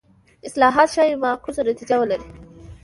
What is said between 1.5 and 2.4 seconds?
نتیجه ولري.